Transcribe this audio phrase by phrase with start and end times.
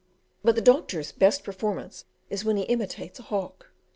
[0.43, 3.69] But the "Doctor's" best performance is when he imitates a hawk.